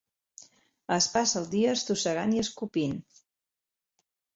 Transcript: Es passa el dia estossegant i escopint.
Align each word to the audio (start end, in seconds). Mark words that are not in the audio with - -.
Es 0.95 1.09
passa 1.17 1.39
el 1.43 1.47
dia 1.53 1.75
estossegant 1.75 2.37
i 2.39 2.43
escopint. 2.49 3.01